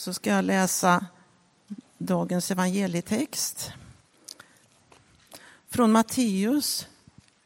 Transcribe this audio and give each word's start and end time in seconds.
så 0.00 0.14
ska 0.14 0.30
jag 0.30 0.44
läsa 0.44 1.06
dagens 1.98 2.50
evangelietext 2.50 3.72
från 5.68 5.92
Matteus 5.92 6.86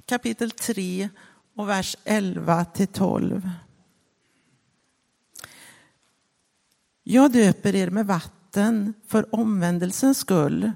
kapitel 0.06 0.50
3 0.50 1.08
och 1.54 1.68
vers 1.68 1.96
11 2.04 2.64
till 2.64 2.86
12. 2.86 3.50
Jag 7.02 7.32
döper 7.32 7.74
er 7.74 7.90
med 7.90 8.06
vatten 8.06 8.94
för 9.06 9.34
omvändelsens 9.34 10.18
skull. 10.18 10.72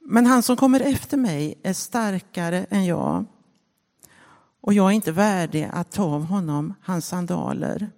Men 0.00 0.26
han 0.26 0.42
som 0.42 0.56
kommer 0.56 0.80
efter 0.80 1.16
mig 1.16 1.60
är 1.62 1.72
starkare 1.72 2.66
än 2.70 2.84
jag 2.84 3.24
och 4.60 4.74
jag 4.74 4.86
är 4.86 4.94
inte 4.94 5.12
värdig 5.12 5.70
att 5.72 5.90
ta 5.90 6.04
av 6.04 6.24
honom 6.24 6.74
hans 6.82 7.06
sandaler. 7.06 7.90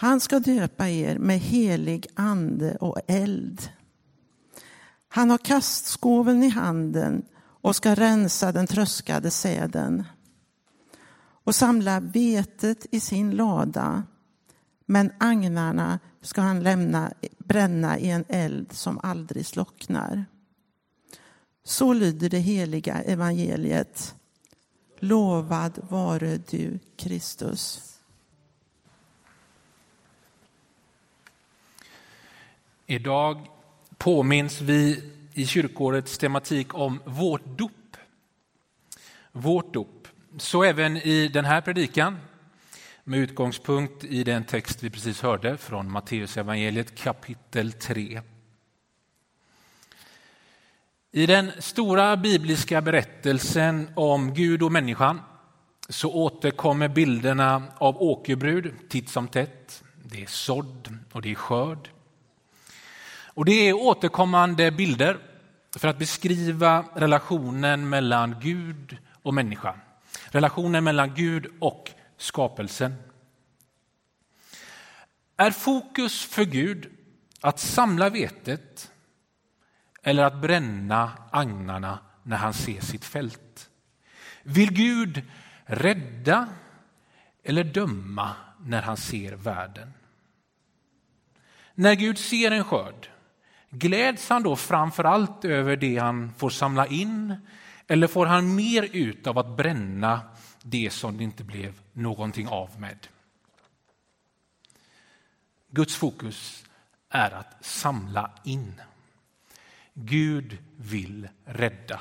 Han 0.00 0.20
ska 0.20 0.38
döpa 0.38 0.88
er 0.88 1.18
med 1.18 1.38
helig 1.38 2.06
ande 2.14 2.76
och 2.76 3.00
eld. 3.06 3.68
Han 5.08 5.30
har 5.30 5.38
kastskoven 5.38 6.42
i 6.42 6.48
handen 6.48 7.22
och 7.38 7.76
ska 7.76 7.94
rensa 7.94 8.52
den 8.52 8.66
tröskade 8.66 9.30
säden 9.30 10.04
och 11.44 11.54
samla 11.54 12.00
vetet 12.00 12.86
i 12.90 13.00
sin 13.00 13.30
lada. 13.30 14.02
Men 14.86 15.12
agnarna 15.18 15.98
ska 16.22 16.40
han 16.40 16.62
lämna 16.62 17.12
bränna 17.38 17.98
i 17.98 18.10
en 18.10 18.24
eld 18.28 18.72
som 18.72 19.00
aldrig 19.02 19.46
slocknar. 19.46 20.24
Så 21.64 21.92
lyder 21.92 22.30
det 22.30 22.38
heliga 22.38 23.02
evangeliet. 23.02 24.14
Lovad 24.98 25.78
vare 25.88 26.38
du, 26.50 26.78
Kristus. 26.96 27.89
Idag 32.90 33.46
påminns 33.98 34.60
vi 34.60 35.02
i 35.34 35.46
kyrkårets 35.46 36.18
tematik 36.18 36.74
om 36.74 37.00
vårt 37.04 37.58
dop. 37.58 37.96
Vårt 39.32 39.74
dop. 39.74 40.08
Så 40.38 40.62
även 40.62 40.96
i 40.96 41.28
den 41.28 41.44
här 41.44 41.60
predikan 41.60 42.18
med 43.04 43.18
utgångspunkt 43.18 44.04
i 44.04 44.24
den 44.24 44.44
text 44.44 44.82
vi 44.82 44.90
precis 44.90 45.22
hörde 45.22 45.56
från 45.56 45.90
Matteusevangeliet 45.90 46.94
kapitel 46.94 47.72
3. 47.72 48.22
I 51.12 51.26
den 51.26 51.50
stora 51.58 52.16
bibliska 52.16 52.82
berättelsen 52.82 53.90
om 53.96 54.34
Gud 54.34 54.62
och 54.62 54.72
människan 54.72 55.20
så 55.88 56.12
återkommer 56.12 56.88
bilderna 56.88 57.62
av 57.78 58.02
åkerbrud 58.02 58.74
titt 58.88 59.08
som 59.08 59.28
tätt. 59.28 59.82
Det 60.04 60.22
är 60.22 60.26
sådd 60.26 60.98
och 61.12 61.22
det 61.22 61.30
är 61.30 61.34
skörd. 61.34 61.88
Och 63.34 63.44
det 63.44 63.52
är 63.68 63.72
återkommande 63.72 64.70
bilder 64.70 65.18
för 65.76 65.88
att 65.88 65.98
beskriva 65.98 66.84
relationen 66.94 67.88
mellan 67.88 68.36
Gud 68.40 68.96
och 69.22 69.34
människa. 69.34 69.80
Relationen 70.30 70.84
mellan 70.84 71.14
Gud 71.14 71.46
och 71.58 71.90
skapelsen. 72.16 72.94
Är 75.36 75.50
fokus 75.50 76.24
för 76.24 76.44
Gud 76.44 76.90
att 77.40 77.58
samla 77.60 78.10
vetet 78.10 78.90
eller 80.02 80.24
att 80.24 80.40
bränna 80.40 81.12
agnarna 81.30 81.98
när 82.22 82.36
han 82.36 82.54
ser 82.54 82.80
sitt 82.80 83.04
fält? 83.04 83.70
Vill 84.42 84.72
Gud 84.72 85.22
rädda 85.64 86.48
eller 87.42 87.64
döma 87.64 88.30
när 88.60 88.82
han 88.82 88.96
ser 88.96 89.32
världen? 89.32 89.92
När 91.74 91.94
Gud 91.94 92.18
ser 92.18 92.50
en 92.50 92.64
skörd, 92.64 93.08
gläds 93.70 94.28
han 94.28 94.42
då 94.42 94.56
framför 94.56 95.04
allt 95.04 95.44
över 95.44 95.76
det 95.76 95.96
han 95.96 96.32
får 96.38 96.50
samla 96.50 96.86
in 96.86 97.36
eller 97.86 98.06
får 98.06 98.26
han 98.26 98.54
mer 98.54 98.88
ut 98.92 99.26
av 99.26 99.38
att 99.38 99.56
bränna 99.56 100.20
det 100.62 100.90
som 100.90 101.16
det 101.16 101.24
inte 101.24 101.44
blev 101.44 101.80
någonting 101.92 102.48
av 102.48 102.80
med? 102.80 103.06
Guds 105.70 105.96
fokus 105.96 106.64
är 107.08 107.30
att 107.30 107.64
samla 107.64 108.30
in. 108.44 108.80
Gud 109.94 110.58
vill 110.76 111.28
rädda. 111.44 112.00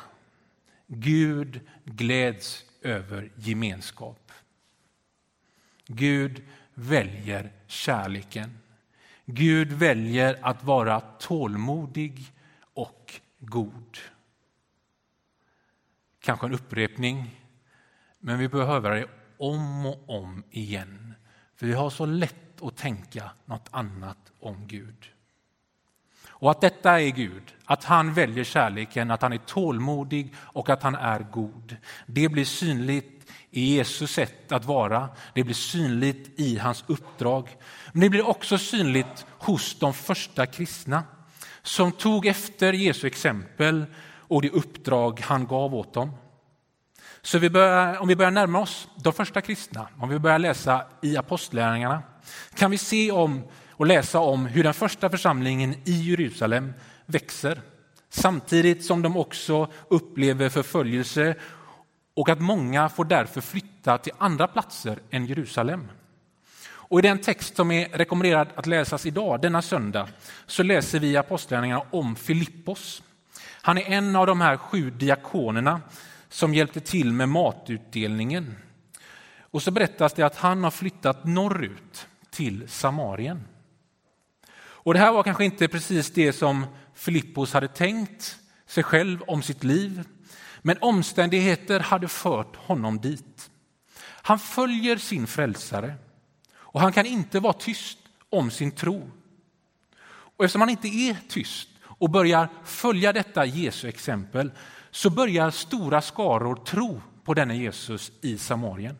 Gud 0.87 1.59
gläds 1.85 2.65
över 2.81 3.31
gemenskap. 3.35 4.31
Gud 5.87 6.43
väljer 6.73 7.51
kärleken. 7.67 8.57
Gud 9.31 9.71
väljer 9.71 10.39
att 10.41 10.63
vara 10.63 10.99
tålmodig 10.99 12.33
och 12.73 13.21
god. 13.39 13.97
Kanske 16.19 16.47
en 16.47 16.53
upprepning, 16.53 17.45
men 18.19 18.39
vi 18.39 18.49
behöver 18.49 18.95
det 18.95 19.05
om 19.37 19.85
och 19.85 20.09
om 20.09 20.43
igen. 20.51 21.13
För 21.55 21.65
vi 21.65 21.73
har 21.73 21.89
så 21.89 22.05
lätt 22.05 22.61
att 22.61 22.77
tänka 22.77 23.31
något 23.45 23.67
annat 23.71 24.31
om 24.39 24.67
Gud. 24.67 25.11
Och 26.29 26.51
att 26.51 26.61
detta 26.61 27.01
är 27.01 27.09
Gud, 27.09 27.53
att 27.65 27.83
han 27.83 28.13
väljer 28.13 28.43
kärleken, 28.43 29.11
att 29.11 29.21
han 29.21 29.33
är 29.33 29.37
tålmodig 29.37 30.33
och 30.37 30.69
att 30.69 30.83
han 30.83 30.95
är 30.95 31.19
god. 31.19 31.77
Det 32.05 32.29
blir 32.29 32.45
synligt 32.45 33.31
i 33.51 33.75
Jesus 33.75 34.11
sätt 34.11 34.51
att 34.51 34.65
vara, 34.65 35.09
det 35.33 35.43
blir 35.43 35.55
synligt 35.55 36.39
i 36.39 36.57
hans 36.57 36.83
uppdrag. 36.87 37.57
Men 37.91 38.01
det 38.01 38.09
blir 38.09 38.27
också 38.27 38.57
synligt 38.57 39.25
hos 39.29 39.79
de 39.79 39.93
första 39.93 40.45
kristna 40.45 41.03
som 41.61 41.91
tog 41.91 42.25
efter 42.25 42.73
Jesu 42.73 43.07
exempel 43.07 43.85
och 44.03 44.41
det 44.41 44.49
uppdrag 44.49 45.21
han 45.23 45.47
gav 45.47 45.75
åt 45.75 45.93
dem. 45.93 46.11
Så 47.21 47.39
vi 47.39 47.49
börjar, 47.49 47.97
om 47.97 48.07
vi 48.07 48.15
börjar 48.15 48.31
närma 48.31 48.59
oss 48.59 48.87
de 48.95 49.13
första 49.13 49.41
kristna, 49.41 49.87
om 49.99 50.09
vi 50.09 50.19
börjar 50.19 50.39
läsa 50.39 50.85
i 51.01 51.17
apostlärningarna, 51.17 52.01
kan 52.53 52.71
vi 52.71 52.77
se 52.77 53.11
om 53.11 53.43
och 53.79 53.87
läsa 53.87 54.19
om 54.19 54.45
hur 54.45 54.63
den 54.63 54.73
första 54.73 55.09
församlingen 55.09 55.75
i 55.85 55.91
Jerusalem 55.91 56.73
växer 57.05 57.61
samtidigt 58.09 58.85
som 58.85 59.01
de 59.01 59.17
också 59.17 59.71
upplever 59.87 60.49
förföljelse 60.49 61.35
och 62.13 62.29
att 62.29 62.41
många 62.41 62.89
får 62.89 63.05
därför 63.05 63.41
flytta 63.41 63.97
till 63.97 64.13
andra 64.17 64.47
platser 64.47 64.99
än 65.09 65.25
Jerusalem. 65.25 65.87
Och 66.67 66.99
I 66.99 67.01
den 67.01 67.17
text 67.17 67.55
som 67.55 67.71
är 67.71 67.89
rekommenderad 67.89 68.47
att 68.55 68.65
läsas 68.65 69.05
idag, 69.05 69.41
denna 69.41 69.61
söndag, 69.61 70.07
så 70.45 70.63
läser 70.63 70.99
vi 70.99 71.07
i 71.07 71.17
Apostlagärningarna 71.17 71.83
om 71.91 72.15
Filippos. 72.15 73.03
Han 73.61 73.77
är 73.77 73.91
en 73.91 74.15
av 74.15 74.27
de 74.27 74.41
här 74.41 74.57
sju 74.57 74.89
diakonerna 74.89 75.81
som 76.29 76.53
hjälpte 76.53 76.79
till 76.79 77.13
med 77.13 77.29
matutdelningen. 77.29 78.55
Och 79.39 79.63
så 79.63 79.71
berättas 79.71 80.13
det 80.13 80.23
att 80.23 80.37
han 80.37 80.63
har 80.63 80.71
flyttat 80.71 81.25
norrut 81.25 82.07
till 82.29 82.69
Samarien. 82.69 83.43
Och 84.89 84.93
det 84.93 84.99
här 84.99 85.11
var 85.11 85.23
kanske 85.23 85.45
inte 85.45 85.67
precis 85.67 86.11
det 86.11 86.33
som 86.33 86.65
Filippos 86.93 87.53
hade 87.53 87.67
tänkt 87.67 88.37
sig 88.65 88.83
själv 88.83 89.21
om 89.21 89.41
sitt 89.41 89.63
liv. 89.63 90.03
Men 90.61 90.77
omständigheter 90.81 91.79
hade 91.79 92.07
fört 92.07 92.55
honom 92.55 92.99
dit. 92.99 93.49
Han 94.01 94.39
följer 94.39 94.97
sin 94.97 95.27
frälsare 95.27 95.95
och 96.53 96.81
han 96.81 96.93
kan 96.93 97.05
inte 97.05 97.39
vara 97.39 97.53
tyst 97.53 97.97
om 98.29 98.51
sin 98.51 98.71
tro. 98.71 99.11
Och 100.09 100.45
eftersom 100.45 100.61
han 100.61 100.69
inte 100.69 100.87
är 100.87 101.17
tyst 101.27 101.69
och 101.83 102.09
börjar 102.09 102.49
följa 102.63 103.13
detta 103.13 103.45
Jesu 103.45 103.87
exempel 103.87 104.51
så 104.91 105.09
börjar 105.09 105.51
stora 105.51 106.01
skaror 106.01 106.55
tro 106.55 107.01
på 107.23 107.33
denne 107.33 107.57
Jesus 107.57 108.11
i 108.21 108.37
Samarien. 108.37 108.97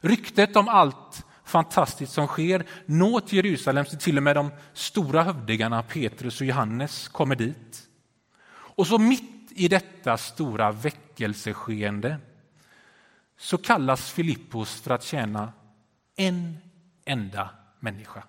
Ryktet 0.00 0.56
om 0.56 0.68
allt 0.68 1.23
fantastiskt 1.44 2.12
som 2.12 2.26
sker 2.26 2.64
når 2.86 3.20
till 3.20 3.36
Jerusalem 3.36 3.84
så 3.86 3.96
till 3.96 4.16
och 4.16 4.22
med 4.22 4.36
de 4.36 4.50
stora 4.72 5.22
hövdingarna 5.22 5.82
Petrus 5.82 6.40
och 6.40 6.46
Johannes 6.46 7.08
kommer 7.08 7.36
dit. 7.36 7.82
Och 8.76 8.86
så 8.86 8.98
mitt 8.98 9.52
i 9.54 9.68
detta 9.68 10.16
stora 10.16 10.72
väckelseskeende 10.72 12.16
så 13.38 13.58
kallas 13.58 14.10
Filippos 14.10 14.80
för 14.80 14.90
att 14.90 15.04
tjäna 15.04 15.52
en 16.16 16.58
enda 17.04 17.50
människa. 17.80 18.24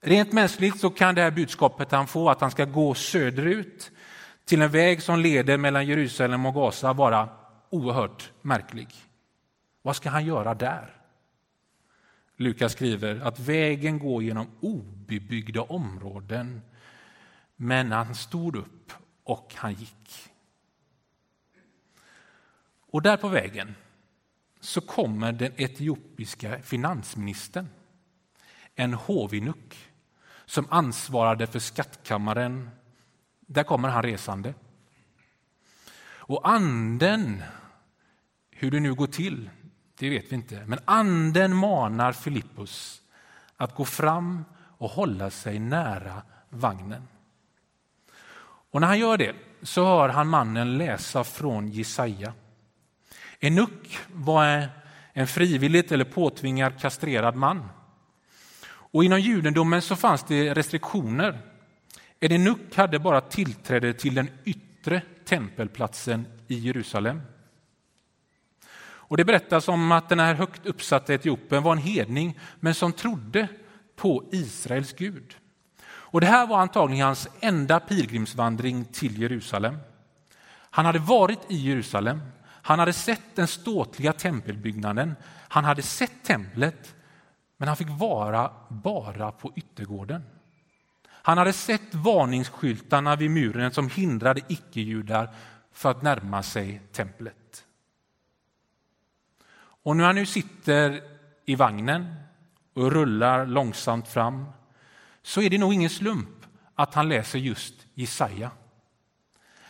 Rent 0.00 0.32
mänskligt 0.32 0.80
så 0.80 0.90
kan 0.90 1.14
det 1.14 1.22
här 1.22 1.30
budskapet 1.30 1.92
han 1.92 2.06
får 2.06 2.30
att 2.30 2.40
han 2.40 2.50
ska 2.50 2.64
gå 2.64 2.94
söderut 2.94 3.90
till 4.44 4.62
en 4.62 4.70
väg 4.70 5.02
som 5.02 5.20
leder 5.20 5.56
mellan 5.58 5.86
Jerusalem 5.86 6.46
och 6.46 6.54
Gaza 6.54 6.92
vara 6.92 7.28
oerhört 7.70 8.32
märklig. 8.42 8.88
Vad 9.86 9.96
ska 9.96 10.10
han 10.10 10.26
göra 10.26 10.54
där? 10.54 10.96
Lukas 12.36 12.72
skriver 12.72 13.20
att 13.20 13.38
vägen 13.38 13.98
går 13.98 14.22
genom 14.22 14.46
obebyggda 14.60 15.62
områden 15.62 16.62
men 17.56 17.92
han 17.92 18.14
stod 18.14 18.56
upp 18.56 18.92
och 19.24 19.54
han 19.56 19.74
gick. 19.74 20.30
Och 22.80 23.02
där 23.02 23.16
på 23.16 23.28
vägen 23.28 23.74
så 24.60 24.80
kommer 24.80 25.32
den 25.32 25.52
etiopiska 25.56 26.62
finansministern. 26.62 27.68
en 28.74 28.94
hovinuck 28.94 29.90
som 30.44 30.66
ansvarade 30.70 31.46
för 31.46 31.58
skattkammaren. 31.58 32.70
Där 33.40 33.62
kommer 33.62 33.88
han 33.88 34.02
resande. 34.02 34.54
Och 36.06 36.48
anden, 36.48 37.42
hur 38.50 38.70
det 38.70 38.80
nu 38.80 38.94
går 38.94 39.06
till, 39.06 39.50
det 39.98 40.10
vet 40.10 40.32
vi 40.32 40.36
inte. 40.36 40.62
Men 40.66 40.78
anden 40.84 41.56
manar 41.56 42.12
Filippus 42.12 43.02
att 43.56 43.74
gå 43.74 43.84
fram 43.84 44.44
och 44.78 44.90
hålla 44.90 45.30
sig 45.30 45.58
nära 45.58 46.22
vagnen. 46.50 47.08
Och 48.70 48.80
när 48.80 48.88
han 48.88 48.98
gör 48.98 49.18
det 49.18 49.34
så 49.62 49.84
hör 49.84 50.08
han 50.08 50.28
mannen 50.28 50.78
läsa 50.78 51.24
från 51.24 51.68
Jesaja. 51.68 52.32
Enuk 53.40 53.98
var 54.12 54.68
en 55.12 55.26
frivilligt 55.26 55.92
eller 55.92 56.04
påtvingad 56.04 56.80
kastrerad 56.80 57.36
man. 57.36 57.68
Och 58.68 59.04
inom 59.04 59.20
judendomen 59.20 59.82
så 59.82 59.96
fanns 59.96 60.24
det 60.24 60.54
restriktioner. 60.54 61.38
Enuk 62.20 62.76
hade 62.76 62.98
bara 62.98 63.20
tillträde 63.20 63.94
till 63.94 64.14
den 64.14 64.28
yttre 64.44 65.02
tempelplatsen 65.24 66.26
i 66.48 66.58
Jerusalem. 66.58 67.22
Och 69.08 69.16
Det 69.16 69.24
berättas 69.24 69.68
om 69.68 69.92
att 69.92 70.08
den 70.08 70.18
här 70.18 70.34
högt 70.34 70.66
uppsatta 70.66 71.14
etiopen 71.14 71.62
var 71.62 71.72
en 71.72 71.78
hedning 71.78 72.38
men 72.60 72.74
som 72.74 72.92
trodde 72.92 73.48
på 73.96 74.24
Israels 74.32 74.92
Gud. 74.92 75.36
Och 75.88 76.20
Det 76.20 76.26
här 76.26 76.46
var 76.46 76.58
antagligen 76.58 77.06
hans 77.06 77.28
enda 77.40 77.80
pilgrimsvandring 77.80 78.84
till 78.84 79.22
Jerusalem. 79.22 79.78
Han 80.70 80.86
hade 80.86 80.98
varit 80.98 81.40
i 81.48 81.56
Jerusalem, 81.56 82.20
han 82.42 82.78
hade 82.78 82.92
sett 82.92 83.36
den 83.36 83.46
ståtliga 83.46 84.12
tempelbyggnaden, 84.12 85.16
han 85.48 85.64
hade 85.64 85.82
sett 85.82 86.24
templet, 86.24 86.94
men 87.56 87.68
han 87.68 87.76
fick 87.76 87.90
vara 87.90 88.50
bara 88.68 89.32
på 89.32 89.52
yttergården. 89.56 90.22
Han 91.08 91.38
hade 91.38 91.52
sett 91.52 91.94
varningsskyltarna 91.94 93.16
vid 93.16 93.30
muren 93.30 93.70
som 93.70 93.88
hindrade 93.88 94.40
icke-judar 94.48 95.30
för 95.72 95.90
att 95.90 96.02
närma 96.02 96.42
sig 96.42 96.82
templet. 96.92 97.45
Och 99.86 99.96
när 99.96 100.04
han 100.04 100.14
nu 100.14 100.26
sitter 100.26 101.02
i 101.44 101.54
vagnen 101.54 102.14
och 102.74 102.92
rullar 102.92 103.46
långsamt 103.46 104.08
fram 104.08 104.46
så 105.22 105.42
är 105.42 105.50
det 105.50 105.58
nog 105.58 105.74
ingen 105.74 105.90
slump 105.90 106.46
att 106.74 106.94
han 106.94 107.08
läser 107.08 107.38
just 107.38 107.74
Jesaja. 107.94 108.50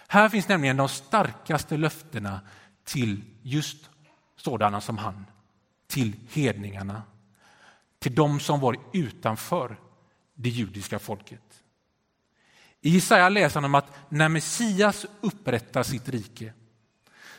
Här 0.09 0.29
finns 0.29 0.49
nämligen 0.49 0.77
de 0.77 0.89
starkaste 0.89 1.77
löftena 1.77 2.41
till 2.85 3.25
just 3.43 3.91
sådana 4.37 4.81
som 4.81 4.99
han, 4.99 5.27
till 5.87 6.17
hedningarna, 6.31 7.03
till 7.99 8.15
de 8.15 8.41
som 8.41 8.61
var 8.61 8.77
utanför 8.93 9.77
det 10.35 10.49
judiska 10.49 10.99
folket. 10.99 11.62
I 12.81 12.91
Jesaja 12.91 13.29
läser 13.29 13.55
han 13.55 13.65
om 13.65 13.75
att 13.75 13.99
när 14.09 14.29
Messias 14.29 15.07
upprättar 15.21 15.83
sitt 15.83 16.09
rike 16.09 16.53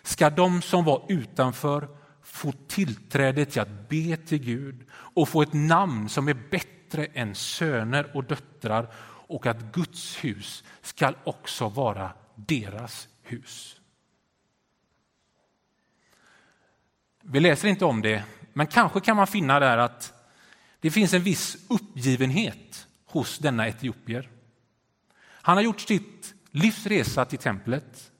ska 0.03 0.29
de 0.29 0.61
som 0.61 0.85
var 0.85 1.05
utanför 1.09 1.97
få 2.37 2.51
tillträde 2.67 3.45
till 3.45 3.61
att 3.61 3.89
be 3.89 4.17
till 4.17 4.37
Gud 4.37 4.85
och 4.91 5.29
få 5.29 5.41
ett 5.41 5.53
namn 5.53 6.09
som 6.09 6.27
är 6.27 6.37
bättre 6.51 7.05
än 7.05 7.35
söner 7.35 8.15
och 8.17 8.23
döttrar 8.23 8.93
och 9.27 9.45
att 9.45 9.61
Guds 9.61 10.23
hus 10.23 10.63
ska 10.81 11.13
också 11.23 11.69
vara 11.69 12.11
deras 12.35 13.07
hus. 13.21 13.79
Vi 17.21 17.39
läser 17.39 17.67
inte 17.67 17.85
om 17.85 18.01
det, 18.01 18.23
men 18.53 18.67
kanske 18.67 18.99
kan 18.99 19.17
man 19.17 19.27
finna 19.27 19.59
där 19.59 19.77
att 19.77 20.13
det 20.79 20.91
finns 20.91 21.13
en 21.13 21.23
viss 21.23 21.57
uppgivenhet 21.69 22.87
hos 23.05 23.37
denna 23.37 23.67
etiopier. 23.67 24.29
Han 25.21 25.57
har 25.57 25.63
gjort 25.63 25.81
sitt 25.81 26.33
livs 26.51 26.85
resa 26.85 27.25
till 27.25 27.39
templet 27.39 28.11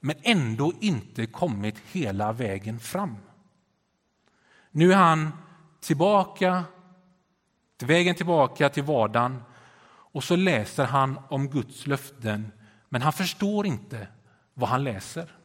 men 0.00 0.16
ändå 0.22 0.72
inte 0.80 1.26
kommit 1.26 1.78
hela 1.92 2.32
vägen 2.32 2.80
fram. 2.80 3.16
Nu 4.76 4.92
är 4.92 4.96
han 4.96 5.32
tillbaka, 5.80 6.64
till 7.76 7.88
vägen 7.88 8.14
tillbaka 8.14 8.68
till 8.68 8.82
vardagen 8.82 9.42
och 9.88 10.24
så 10.24 10.36
läser 10.36 10.84
han 10.84 11.18
om 11.28 11.48
Guds 11.48 11.86
löften 11.86 12.52
men 12.88 13.02
han 13.02 13.12
förstår 13.12 13.66
inte 13.66 14.08
vad 14.54 14.68
han 14.68 14.84
läser. 14.84 15.36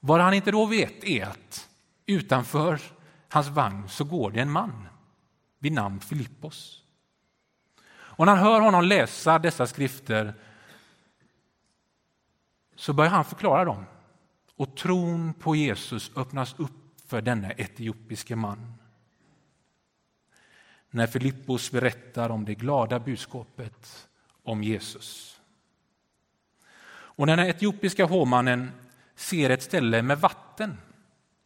Vad 0.00 0.20
han 0.20 0.34
inte 0.34 0.50
då 0.50 0.66
vet 0.66 1.04
är 1.04 1.26
att 1.26 1.68
utanför 2.06 2.80
hans 3.28 3.48
vagn 3.48 3.88
så 3.88 4.04
går 4.04 4.30
det 4.30 4.40
en 4.40 4.50
man 4.50 4.88
vid 5.58 5.72
namn 5.72 6.00
Filippos. 6.00 6.82
Och 7.92 8.26
när 8.26 8.36
han 8.36 8.44
hör 8.44 8.60
honom 8.60 8.84
läsa 8.84 9.38
dessa 9.38 9.66
skrifter 9.66 10.34
så 12.76 12.92
börjar 12.92 13.10
han 13.10 13.24
förklara 13.24 13.64
dem. 13.64 13.84
Och 14.56 14.76
tron 14.76 15.34
på 15.34 15.56
Jesus 15.56 16.12
öppnas 16.16 16.54
upp 16.58 16.81
för 17.12 17.22
denna 17.22 17.50
etiopiske 17.52 18.36
man. 18.36 18.74
När 20.90 21.06
Filippos 21.06 21.70
berättar 21.70 22.30
om 22.30 22.44
det 22.44 22.54
glada 22.54 23.00
budskapet 23.00 24.08
om 24.42 24.62
Jesus. 24.62 25.40
Och 26.90 27.26
när 27.26 27.36
den 27.36 27.46
etiopiska 27.46 28.04
hovmannen 28.04 28.70
ser 29.14 29.50
ett 29.50 29.62
ställe 29.62 30.02
med 30.02 30.20
vatten 30.20 30.78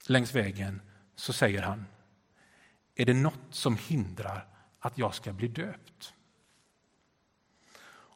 längs 0.07 0.35
vägen 0.35 0.81
så 1.17 1.33
säger 1.33 1.63
han 1.63 1.87
Är 2.95 3.05
det 3.05 3.15
något 3.15 3.47
som 3.51 3.77
hindrar 3.77 4.47
att 4.81 4.99
jag 4.99 5.15
ska 5.15 5.33
bli 5.33 5.49
döpt? 5.49 6.15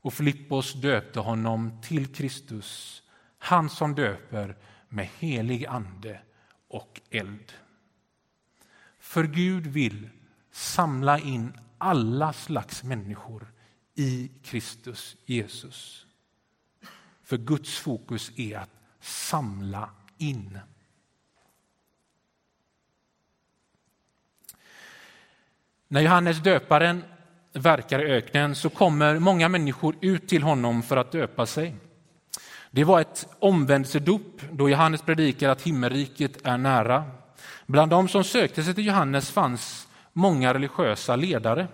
Och 0.03 0.14
Filippos 0.14 0.75
döpte 0.75 1.20
honom 1.20 1.81
till 1.82 2.14
Kristus, 2.14 3.03
han 3.38 3.70
som 3.70 3.94
döper 3.94 4.56
med 4.88 5.08
helig 5.19 5.67
ande 5.67 6.20
och 6.70 7.00
eld. 7.11 7.52
För 8.99 9.25
Gud 9.25 9.67
vill 9.67 10.08
samla 10.50 11.19
in 11.19 11.52
alla 11.78 12.32
slags 12.32 12.84
människor 12.84 13.52
i 13.94 14.31
Kristus 14.43 15.17
Jesus. 15.26 16.06
För 17.22 17.37
Guds 17.37 17.78
fokus 17.78 18.32
är 18.37 18.56
att 18.56 18.70
samla 19.00 19.90
in. 20.19 20.58
När 25.88 26.00
Johannes 26.00 26.43
döparen 26.43 27.05
verkar 27.53 28.06
i 28.06 28.12
öknen 28.12 28.55
så 28.55 28.70
kommer 28.70 29.19
många 29.19 29.48
människor 29.48 29.96
ut 30.00 30.29
till 30.29 30.43
honom 30.43 30.82
för 30.82 30.96
att 30.96 31.12
döpa 31.12 31.46
sig. 31.46 31.77
Det 32.70 32.84
var 32.84 33.00
ett 33.00 33.29
omvändelsedop 33.39 34.43
då 34.53 34.70
Johannes 34.70 35.03
predikar 35.03 35.48
att 35.48 35.62
himmelriket 35.62 36.46
är 36.46 36.58
nära. 36.58 37.05
Bland 37.67 37.91
de 37.91 38.08
som 38.08 38.24
sökte 38.24 38.62
sig 38.62 38.74
till 38.74 38.86
Johannes 38.86 39.31
fanns 39.31 39.89
många 40.12 40.55
religiösa 40.55 41.17
ledare. 41.17 41.69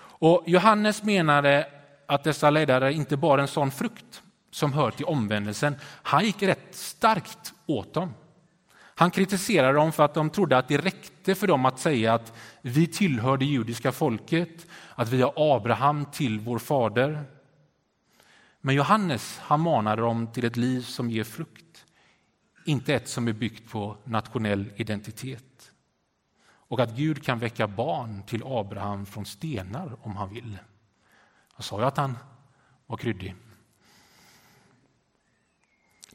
Och 0.00 0.42
Johannes 0.46 1.02
menade 1.02 1.66
att 2.06 2.24
dessa 2.24 2.50
ledare 2.50 2.92
inte 2.92 3.16
bar 3.16 3.38
en 3.38 3.48
sån 3.48 3.70
frukt 3.70 4.22
som 4.50 4.72
hör 4.72 4.90
till 4.90 5.06
omvändelsen. 5.06 5.74
Han 5.82 6.24
gick 6.24 6.42
rätt 6.42 6.74
starkt 6.74 7.52
åt 7.66 7.94
dem. 7.94 8.14
Han 8.94 9.10
kritiserade 9.10 9.72
dem 9.72 9.92
för 9.92 10.04
att 10.04 10.14
de 10.14 10.30
trodde 10.30 10.58
att 10.58 10.68
det 10.68 10.78
räckte 10.78 11.34
för 11.34 11.46
dem 11.46 11.66
att 11.66 11.78
säga 11.78 12.14
att 12.14 12.32
vi 12.62 12.86
tillhör 12.86 13.36
det 13.36 13.44
judiska 13.44 13.92
folket, 13.92 14.66
att 14.94 15.08
vi 15.08 15.22
har 15.22 15.32
Abraham 15.36 16.04
till 16.04 16.40
vår 16.40 16.58
fader. 16.58 17.24
Men 18.60 18.74
Johannes 18.74 19.38
han 19.38 19.60
manade 19.60 20.02
dem 20.02 20.26
till 20.26 20.44
ett 20.44 20.56
liv 20.56 20.80
som 20.80 21.10
ger 21.10 21.24
frukt, 21.24 21.86
inte 22.64 22.94
ett 22.94 23.08
som 23.08 23.28
är 23.28 23.32
byggt 23.32 23.70
på 23.70 23.96
nationell 24.04 24.72
identitet. 24.76 25.72
Och 26.42 26.80
att 26.80 26.96
Gud 26.96 27.24
kan 27.24 27.38
väcka 27.38 27.66
barn 27.66 28.22
till 28.22 28.42
Abraham 28.44 29.06
från 29.06 29.26
stenar 29.26 29.96
om 30.00 30.16
han 30.16 30.34
vill. 30.34 30.58
Jag 31.56 31.64
sa 31.64 31.80
ju 31.80 31.86
att 31.86 31.96
han 31.96 32.18
var 32.86 32.96
kryddig. 32.96 33.34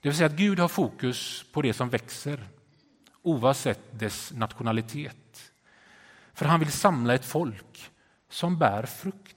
Det 0.01 0.09
vill 0.09 0.17
säga 0.17 0.27
att 0.27 0.37
Gud 0.37 0.59
har 0.59 0.67
fokus 0.67 1.45
på 1.53 1.61
det 1.61 1.73
som 1.73 1.89
växer 1.89 2.47
oavsett 3.21 3.99
dess 3.99 4.33
nationalitet. 4.33 5.51
För 6.33 6.45
han 6.45 6.59
vill 6.59 6.71
samla 6.71 7.13
ett 7.13 7.25
folk 7.25 7.91
som 8.29 8.57
bär 8.57 8.85
frukt. 8.85 9.34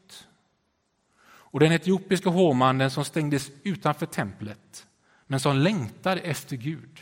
Och 1.50 1.60
den 1.60 1.72
etiopiska 1.72 2.30
hovmannen 2.30 2.90
som 2.90 3.04
stängdes 3.04 3.50
utanför 3.62 4.06
templet 4.06 4.86
men 5.26 5.40
som 5.40 5.56
längtade 5.56 6.20
efter 6.20 6.56
Gud 6.56 7.00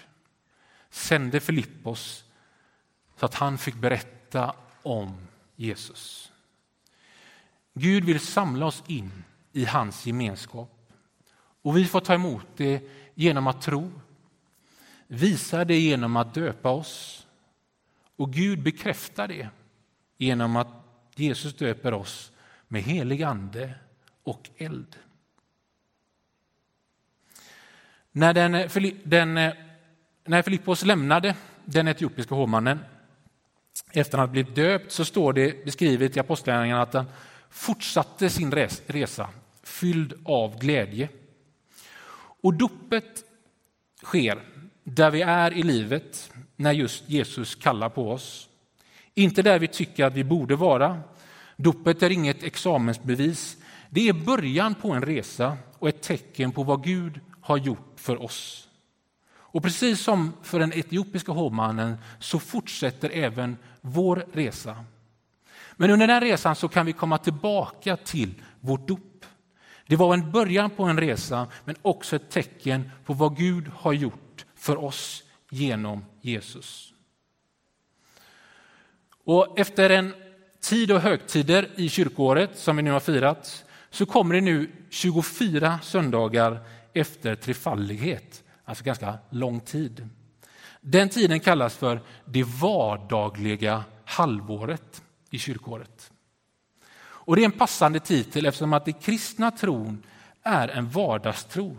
sände 0.90 1.40
Filippos 1.40 2.24
så 3.16 3.26
att 3.26 3.34
han 3.34 3.58
fick 3.58 3.74
berätta 3.74 4.54
om 4.82 5.16
Jesus. 5.56 6.32
Gud 7.74 8.04
vill 8.04 8.20
samla 8.20 8.66
oss 8.66 8.82
in 8.86 9.24
i 9.52 9.64
hans 9.64 10.06
gemenskap 10.06 10.92
och 11.62 11.76
vi 11.76 11.84
får 11.84 12.00
ta 12.00 12.14
emot 12.14 12.46
det 12.56 12.82
genom 13.14 13.46
att 13.46 13.62
tro, 13.62 13.92
visa 15.06 15.64
det 15.64 15.78
genom 15.78 16.16
att 16.16 16.34
döpa 16.34 16.70
oss 16.70 17.26
och 18.16 18.32
Gud 18.32 18.62
bekräftar 18.62 19.28
det 19.28 19.48
genom 20.16 20.56
att 20.56 20.68
Jesus 21.14 21.56
döper 21.56 21.94
oss 21.94 22.32
med 22.68 22.82
helig 22.82 23.22
ande 23.22 23.74
och 24.26 24.50
eld. 24.56 24.97
När, 28.12 28.35
den, 28.35 28.68
den, 29.04 29.38
eh, 29.38 29.52
när 30.25 30.42
Filippos 30.42 30.85
lämnade 30.85 31.35
den 31.64 31.88
etiopiska 31.88 32.35
hovmannen 32.35 32.78
efter 33.92 34.18
att 34.18 34.28
ha 34.28 34.33
blivit 34.33 34.54
döpt 34.54 34.92
så 34.92 35.04
står 35.04 35.33
det 35.33 35.64
beskrivet 35.64 36.16
i 36.16 36.21
Apostlagärningarna 36.21 36.83
att 36.83 36.95
han 36.95 37.06
fortsatte 37.50 38.30
sin 38.30 38.52
resa 38.87 39.28
fylld 39.62 40.14
av 40.25 40.59
glädje. 40.59 41.09
Och 42.42 42.54
dopet 42.54 43.25
sker 44.02 44.42
där 44.85 45.11
vi 45.11 45.23
är 45.23 45.52
i 45.52 45.62
livet 45.62 46.33
när 46.56 46.73
just 46.73 47.11
Jesus 47.11 47.54
kallar 47.54 47.88
på 47.88 48.11
oss. 48.11 48.49
Inte 49.14 49.42
där 49.42 49.59
vi 49.59 49.68
tycker 49.68 50.04
att 50.04 50.14
vi 50.14 50.25
borde 50.25 50.56
vara. 50.56 51.00
Dopet 51.56 52.02
är 52.02 52.11
inget 52.11 52.42
examensbevis. 52.42 53.56
Det 53.96 54.08
är 54.08 54.12
början 54.12 54.74
på 54.74 54.92
en 54.92 55.02
resa 55.02 55.56
och 55.78 55.88
ett 55.88 56.02
tecken 56.02 56.52
på 56.52 56.62
vad 56.62 56.84
Gud 56.84 57.20
har 57.40 57.56
gjort 57.56 57.92
för 57.96 58.22
oss. 58.22 58.68
Och 59.28 59.62
precis 59.62 60.00
som 60.00 60.32
för 60.42 60.58
den 60.58 60.72
etiopiska 60.72 61.32
hovmannen 61.32 61.96
så 62.20 62.38
fortsätter 62.38 63.10
även 63.10 63.56
vår 63.80 64.26
resa. 64.32 64.84
Men 65.76 65.90
under 65.90 66.06
den 66.06 66.20
resan 66.20 66.56
så 66.56 66.68
kan 66.68 66.86
vi 66.86 66.92
komma 66.92 67.18
tillbaka 67.18 67.96
till 67.96 68.34
vårt 68.60 68.88
dop. 68.88 69.24
Det 69.86 69.96
var 69.96 70.14
en 70.14 70.32
början 70.32 70.70
på 70.70 70.84
en 70.84 71.00
resa 71.00 71.46
men 71.64 71.76
också 71.82 72.16
ett 72.16 72.30
tecken 72.30 72.90
på 73.04 73.12
vad 73.12 73.36
Gud 73.36 73.70
har 73.74 73.92
gjort 73.92 74.44
för 74.54 74.84
oss 74.84 75.22
genom 75.50 76.04
Jesus. 76.20 76.92
Och 79.24 79.58
efter 79.58 79.90
en 79.90 80.14
tid 80.60 80.92
och 80.92 81.00
högtider 81.00 81.68
i 81.76 81.88
kyrkåret 81.88 82.58
som 82.58 82.76
vi 82.76 82.82
nu 82.82 82.90
har 82.90 83.00
firat 83.00 83.62
så 83.90 84.06
kommer 84.06 84.34
det 84.34 84.40
nu 84.40 84.70
24 84.90 85.78
söndagar 85.82 86.60
efter 86.92 87.34
trefaldighet, 87.34 88.44
alltså 88.64 88.84
ganska 88.84 89.18
lång 89.30 89.60
tid. 89.60 90.08
Den 90.80 91.08
tiden 91.08 91.40
kallas 91.40 91.76
för 91.76 92.00
det 92.24 92.44
vardagliga 92.44 93.84
halvåret 94.04 95.02
i 95.30 95.38
kyrkåret. 95.38 96.12
Och 96.98 97.36
det 97.36 97.42
är 97.42 97.46
en 97.46 97.52
passande 97.52 98.00
titel 98.00 98.46
eftersom 98.46 98.72
att 98.72 98.84
den 98.84 98.94
kristna 98.94 99.50
tron 99.50 100.02
är 100.42 100.68
en 100.68 100.88
vardagstro 100.88 101.76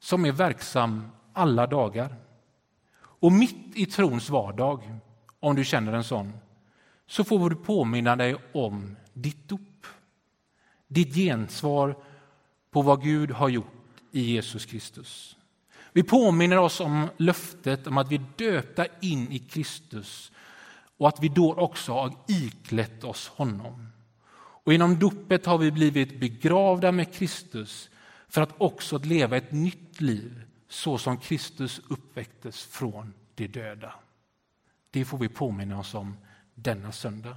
som 0.00 0.24
är 0.24 0.32
verksam 0.32 1.08
alla 1.32 1.66
dagar. 1.66 2.16
Och 2.98 3.32
mitt 3.32 3.76
i 3.76 3.86
trons 3.86 4.30
vardag, 4.30 4.98
om 5.40 5.56
du 5.56 5.64
känner 5.64 5.92
en 5.92 6.04
sån, 6.04 6.32
så 7.06 7.24
får 7.24 7.50
du 7.50 7.56
påminna 7.56 8.16
dig 8.16 8.36
om 8.52 8.96
ditt 9.12 9.48
dop. 9.48 9.60
Ditt 10.88 11.14
gensvar 11.14 11.96
på 12.70 12.82
vad 12.82 13.02
Gud 13.02 13.30
har 13.30 13.48
gjort 13.48 14.02
i 14.12 14.20
Jesus 14.20 14.66
Kristus. 14.66 15.36
Vi 15.92 16.02
påminner 16.02 16.58
oss 16.58 16.80
om 16.80 17.08
löftet 17.16 17.86
om 17.86 17.98
att 17.98 18.12
vi 18.12 18.16
är 18.16 18.26
döpta 18.36 18.86
in 19.00 19.32
i 19.32 19.38
Kristus 19.38 20.32
och 20.96 21.08
att 21.08 21.22
vi 21.22 21.28
då 21.28 21.54
också 21.54 21.92
har 21.92 22.14
iklätt 22.28 23.04
oss 23.04 23.28
honom. 23.28 23.88
Och 24.66 24.72
genom 24.72 24.98
dopet 24.98 25.46
har 25.46 25.58
vi 25.58 25.70
blivit 25.70 26.20
begravda 26.20 26.92
med 26.92 27.14
Kristus 27.14 27.90
för 28.28 28.42
att 28.42 28.54
också 28.58 28.98
leva 28.98 29.36
ett 29.36 29.52
nytt 29.52 30.00
liv 30.00 30.42
så 30.68 30.98
som 30.98 31.18
Kristus 31.18 31.80
uppväcktes 31.88 32.64
från 32.64 33.12
de 33.34 33.46
döda. 33.46 33.94
Det 34.90 35.04
får 35.04 35.18
vi 35.18 35.28
påminna 35.28 35.78
oss 35.78 35.94
om 35.94 36.16
denna 36.54 36.92
söndag. 36.92 37.36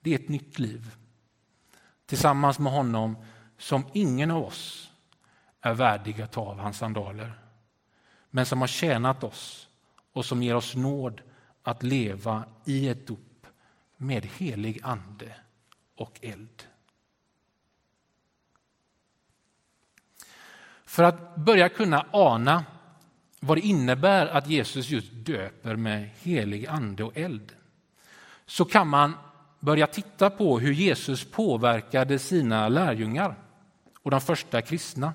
Det 0.00 0.10
är 0.14 0.18
ett 0.18 0.28
nytt 0.28 0.58
liv. 0.58 0.96
Tillsammans 2.06 2.58
med 2.58 2.72
honom 2.72 3.16
som 3.58 3.84
ingen 3.92 4.30
av 4.30 4.44
oss 4.44 4.90
är 5.60 5.74
värdig 5.74 6.20
att 6.22 6.32
ta 6.32 6.40
av 6.40 6.58
hans 6.58 6.78
sandaler. 6.78 7.38
Men 8.30 8.46
som 8.46 8.60
har 8.60 8.68
tjänat 8.68 9.24
oss 9.24 9.68
och 10.12 10.24
som 10.24 10.42
ger 10.42 10.54
oss 10.54 10.74
nåd 10.74 11.20
att 11.62 11.82
leva 11.82 12.44
i 12.64 12.88
ett 12.88 13.06
dop 13.06 13.46
med 13.96 14.26
helig 14.26 14.80
ande 14.82 15.34
och 15.96 16.18
eld. 16.22 16.62
För 20.84 21.02
att 21.02 21.36
börja 21.36 21.68
kunna 21.68 22.06
ana 22.12 22.64
vad 23.40 23.56
det 23.56 23.66
innebär 23.66 24.26
att 24.26 24.46
Jesus 24.46 24.88
just 24.88 25.12
döper 25.12 25.76
med 25.76 26.10
helig 26.22 26.66
ande 26.66 27.04
och 27.04 27.16
eld 27.16 27.52
så 28.46 28.64
kan 28.64 28.88
man 28.88 29.12
börja 29.60 29.86
titta 29.86 30.30
på 30.30 30.58
hur 30.58 30.72
Jesus 30.72 31.24
påverkade 31.24 32.18
sina 32.18 32.68
lärjungar 32.68 33.34
och 34.02 34.10
de 34.10 34.20
första 34.20 34.62
kristna. 34.62 35.12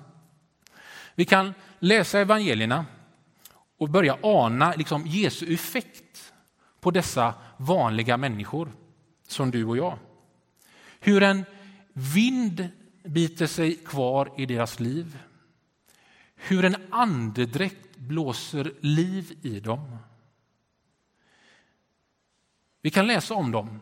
Vi 1.14 1.24
kan 1.24 1.54
läsa 1.78 2.20
evangelierna 2.20 2.86
och 3.78 3.88
börja 3.88 4.18
ana 4.22 4.74
liksom 4.74 5.06
Jesu 5.06 5.54
effekt 5.54 6.32
på 6.80 6.90
dessa 6.90 7.34
vanliga 7.56 8.16
människor 8.16 8.72
som 9.28 9.50
du 9.50 9.64
och 9.64 9.76
jag. 9.76 9.98
Hur 11.00 11.22
en 11.22 11.44
vind 11.92 12.68
biter 13.04 13.46
sig 13.46 13.74
kvar 13.74 14.32
i 14.36 14.46
deras 14.46 14.80
liv. 14.80 15.18
Hur 16.34 16.64
en 16.64 16.76
andedräkt 16.90 17.96
blåser 17.96 18.72
liv 18.80 19.38
i 19.42 19.60
dem. 19.60 19.96
Vi 22.80 22.90
kan 22.90 23.06
läsa 23.06 23.34
om 23.34 23.50
dem 23.50 23.80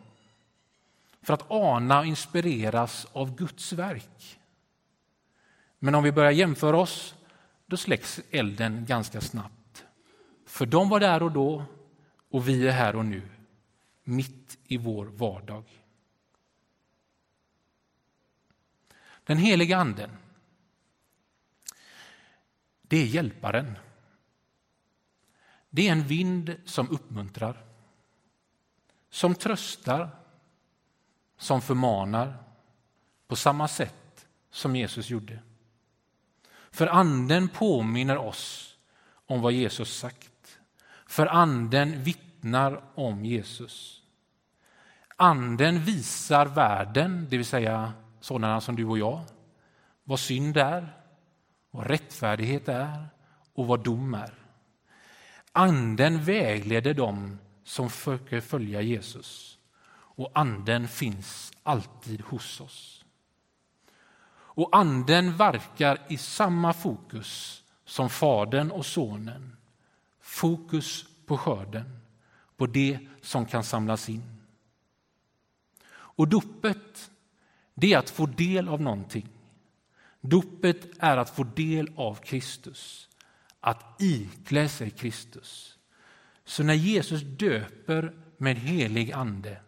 för 1.21 1.33
att 1.33 1.51
ana 1.51 1.99
och 1.99 2.05
inspireras 2.05 3.07
av 3.13 3.35
Guds 3.35 3.73
verk. 3.73 4.39
Men 5.79 5.95
om 5.95 6.03
vi 6.03 6.11
börjar 6.11 6.31
jämföra 6.31 6.77
oss, 6.77 7.15
då 7.65 7.77
släcks 7.77 8.21
elden 8.31 8.85
ganska 8.85 9.21
snabbt. 9.21 9.85
För 10.45 10.65
de 10.65 10.89
var 10.89 10.99
där 10.99 11.23
och 11.23 11.31
då 11.31 11.65
och 12.29 12.47
vi 12.47 12.67
är 12.67 12.71
här 12.71 12.95
och 12.95 13.05
nu, 13.05 13.29
mitt 14.03 14.57
i 14.63 14.77
vår 14.77 15.05
vardag. 15.05 15.63
Den 19.23 19.37
heliga 19.37 19.77
anden, 19.77 20.17
det 22.81 22.97
är 22.97 23.05
hjälparen. 23.05 23.77
Det 25.69 25.87
är 25.87 25.91
en 25.91 26.03
vind 26.03 26.55
som 26.65 26.89
uppmuntrar, 26.89 27.65
som 29.09 29.35
tröstar, 29.35 30.20
som 31.41 31.61
förmanar 31.61 32.33
på 33.27 33.35
samma 33.35 33.67
sätt 33.67 34.27
som 34.51 34.75
Jesus 34.75 35.09
gjorde. 35.09 35.39
För 36.71 36.87
anden 36.87 37.49
påminner 37.49 38.17
oss 38.17 38.75
om 39.25 39.41
vad 39.41 39.53
Jesus 39.53 39.97
sagt. 39.97 40.59
För 41.07 41.25
anden 41.25 42.03
vittnar 42.03 42.83
om 42.95 43.25
Jesus. 43.25 44.03
Anden 45.15 45.79
visar 45.79 46.45
världen, 46.45 47.27
det 47.29 47.37
vill 47.37 47.45
säga 47.45 47.93
sådana 48.19 48.61
som 48.61 48.75
du 48.75 48.85
och 48.85 48.97
jag, 48.97 49.21
vad 50.03 50.19
synd 50.19 50.57
är, 50.57 50.87
vad 51.71 51.87
rättfärdighet 51.87 52.67
är 52.67 53.09
och 53.53 53.67
vad 53.67 53.83
dom 53.83 54.13
är. 54.13 54.33
Anden 55.51 56.23
vägleder 56.23 56.93
dem 56.93 57.39
som 57.63 57.89
försöker 57.89 58.41
följa 58.41 58.81
Jesus 58.81 59.57
och 60.15 60.31
anden 60.33 60.87
finns 60.87 61.53
alltid 61.63 62.21
hos 62.21 62.61
oss. 62.61 63.05
Och 64.53 64.69
anden 64.71 65.37
verkar 65.37 65.99
i 66.09 66.17
samma 66.17 66.73
fokus 66.73 67.63
som 67.85 68.09
Fadern 68.09 68.71
och 68.71 68.85
Sonen. 68.85 69.57
Fokus 70.19 71.05
på 71.25 71.37
skörden, 71.37 71.99
på 72.57 72.67
det 72.67 72.99
som 73.21 73.45
kan 73.45 73.63
samlas 73.63 74.09
in. 74.09 74.41
Och 75.93 76.27
dopet, 76.27 77.11
det 77.73 77.93
är 77.93 77.97
att 77.97 78.09
få 78.09 78.25
del 78.25 78.69
av 78.69 78.81
någonting. 78.81 79.29
Dopet 80.21 80.87
är 80.99 81.17
att 81.17 81.29
få 81.29 81.43
del 81.43 81.91
av 81.95 82.15
Kristus, 82.15 83.09
att 83.59 84.01
iklä 84.01 84.69
sig 84.69 84.89
Kristus. 84.89 85.77
Så 86.45 86.63
när 86.63 86.73
Jesus 86.73 87.21
döper 87.21 88.15
med 88.37 88.57
helig 88.57 89.11
ande 89.11 89.61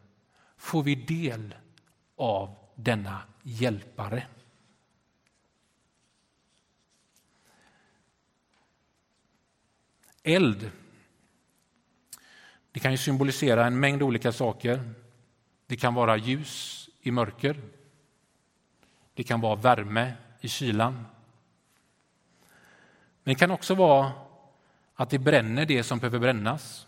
får 0.64 0.84
vi 0.84 0.96
del 0.96 1.56
av 2.16 2.56
denna 2.76 3.22
hjälpare. 3.42 4.28
Eld. 10.24 10.72
Det 12.72 12.80
kan 12.80 12.92
ju 12.92 12.98
symbolisera 12.98 13.66
en 13.66 13.80
mängd 13.80 14.04
olika 14.04 14.32
saker. 14.32 14.94
Det 15.68 15.76
kan 15.76 15.94
vara 15.94 16.18
ljus 16.18 16.90
i 17.02 17.12
mörker. 17.12 17.62
Det 19.14 19.24
kan 19.24 19.42
vara 19.42 19.56
värme 19.56 20.14
i 20.42 20.48
kylan. 20.48 20.94
Men 23.24 23.34
det 23.34 23.36
kan 23.36 23.52
också 23.52 23.76
vara 23.76 24.12
att 24.96 25.10
det 25.10 25.20
bränner 25.20 25.66
det 25.66 25.84
som 25.84 26.00
behöver 26.00 26.20
brännas. 26.20 26.88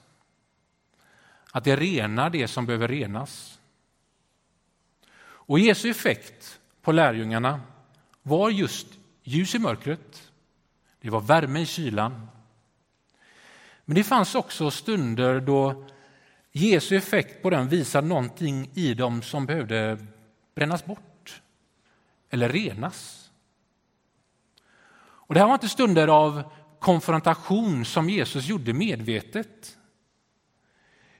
att 1.51 1.63
det 1.63 1.75
renar 1.75 2.29
det 2.29 2.47
som 2.47 2.65
behöver 2.65 2.87
renas. 2.87 3.54
Och 5.45 5.59
Jesu 5.59 5.89
effekt 5.89 6.59
på 6.81 6.91
lärjungarna 6.91 7.61
var 8.23 8.49
just 8.49 8.87
ljus 9.23 9.55
i 9.55 9.59
mörkret, 9.59 10.31
det 11.01 11.09
var 11.09 11.21
värme 11.21 11.59
i 11.59 11.65
kylan. 11.65 12.27
Men 13.85 13.95
det 13.95 14.03
fanns 14.03 14.35
också 14.35 14.71
stunder 14.71 15.39
då 15.39 15.85
Jesu 16.51 16.95
effekt 16.95 17.41
på 17.41 17.49
dem 17.49 17.67
visade 17.67 18.07
någonting 18.07 18.69
i 18.73 18.93
dem 18.93 19.21
som 19.21 19.45
behövde 19.45 19.97
brännas 20.55 20.85
bort 20.85 21.41
eller 22.29 22.49
renas. 22.49 23.31
Och 24.97 25.33
Det 25.33 25.39
här 25.39 25.47
var 25.47 25.53
inte 25.53 25.69
stunder 25.69 26.07
av 26.07 26.43
konfrontation 26.79 27.85
som 27.85 28.09
Jesus 28.09 28.45
gjorde 28.45 28.73
medvetet. 28.73 29.77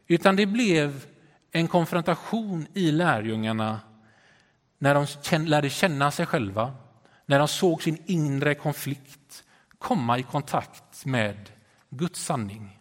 Utan 0.08 0.36
det 0.36 0.46
blev 0.46 1.06
en 1.52 1.68
konfrontation 1.68 2.68
i 2.74 2.92
lärjungarna 2.92 3.80
när 4.78 5.08
de 5.30 5.46
lärde 5.46 5.70
känna 5.70 6.12
sig 6.12 6.26
själva, 6.26 6.74
när 7.26 7.40
de 7.40 7.48
såg 7.48 7.84
sin 7.84 8.04
inre 8.06 8.56
konflikt 8.56 9.44
komma 9.78 10.18
i 10.20 10.24
kontakt 10.24 11.06
med 11.06 11.50
Guds 11.90 12.26
sanning. 12.26 12.80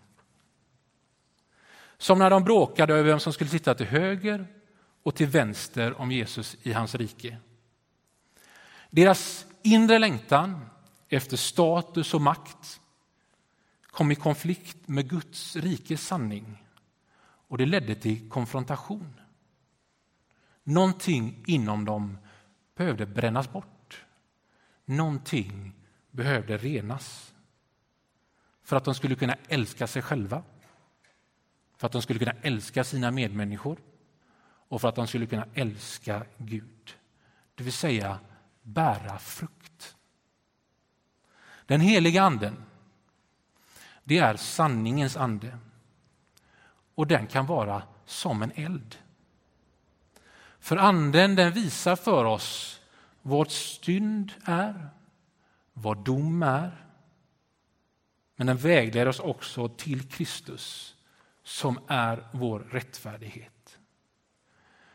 Som 1.99 2.19
när 2.19 2.31
de 2.31 2.45
bråkade 2.45 2.95
över 2.95 3.03
vem 3.11 3.21
som 3.21 3.33
skulle 3.33 3.51
sitta 3.51 3.75
till 3.75 3.87
höger 3.87 4.47
och 5.03 5.15
till 5.15 5.27
vänster 5.27 6.01
om 6.01 6.13
Jesus 6.13 6.57
i 6.63 6.73
hans 6.73 6.95
rike. 6.95 7.37
Deras 8.91 9.47
inre 9.63 9.99
längtan 9.99 10.67
efter 11.09 11.37
status 11.37 12.15
och 12.15 12.21
makt 12.21 12.81
kom 13.87 14.13
i 14.13 14.15
konflikt 14.15 14.89
med 14.89 15.11
Guds 15.11 15.57
rikes 15.57 16.07
sanning 16.07 16.65
och 17.49 17.59
det 17.59 17.67
ledde 17.67 17.95
till 17.95 18.31
konfrontation. 18.31 19.21
Någonting 20.65 21.45
inom 21.47 21.85
dem 21.85 22.19
behövde 22.75 23.07
brännas 23.07 23.53
bort. 23.53 24.05
Någonting 24.85 25.73
behövde 26.11 26.57
renas 26.57 27.35
för 28.63 28.77
att 28.77 28.85
de 28.85 28.95
skulle 28.95 29.15
kunna 29.15 29.37
älska 29.49 29.87
sig 29.87 30.03
själva, 30.03 30.43
för 31.77 31.87
att 31.87 31.93
de 31.93 32.03
skulle 32.03 32.19
kunna 32.19 32.35
älska 32.43 32.85
sina 32.85 33.11
medmänniskor 33.11 33.79
och 34.69 34.81
för 34.81 34.89
att 34.89 34.95
de 34.95 35.07
skulle 35.07 35.27
kunna 35.27 35.47
älska 35.55 36.27
Gud. 36.39 36.97
Det 37.55 37.65
vill 37.65 37.73
säga 37.73 38.19
bära 38.63 39.19
frukt. 39.19 39.97
Den 41.67 41.81
heliga 41.81 42.23
anden, 42.23 42.65
det 44.05 44.19
är 44.19 44.37
sanningens 44.37 45.17
ande. 45.17 45.59
Och 46.95 47.07
den 47.07 47.27
kan 47.27 47.47
vara 47.47 47.83
som 48.05 48.43
en 48.43 48.53
eld. 48.55 48.99
För 50.65 50.77
anden 50.77 51.35
den 51.35 51.53
visar 51.53 51.97
för 51.97 52.25
oss 52.25 52.81
vad 53.23 53.51
synd 53.51 54.33
är, 54.45 54.89
vad 55.73 56.05
dom 56.05 56.43
är. 56.43 56.87
Men 58.37 58.47
den 58.47 58.57
vägleder 58.57 59.09
oss 59.09 59.21
också 59.21 59.69
till 59.69 60.09
Kristus 60.09 60.97
som 61.43 61.79
är 61.87 62.29
vår 62.33 62.61
rättfärdighet. 62.61 63.79